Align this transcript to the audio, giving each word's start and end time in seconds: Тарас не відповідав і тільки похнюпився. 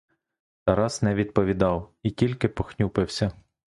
Тарас 0.65 1.01
не 1.01 1.15
відповідав 1.15 1.93
і 2.03 2.11
тільки 2.11 2.47
похнюпився. 2.47 3.31